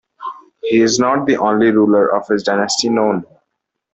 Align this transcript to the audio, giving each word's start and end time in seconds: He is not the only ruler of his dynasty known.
He 0.63 0.81
is 0.81 0.97
not 0.97 1.27
the 1.27 1.37
only 1.37 1.69
ruler 1.69 2.07
of 2.11 2.27
his 2.27 2.41
dynasty 2.41 2.89
known. 2.89 3.23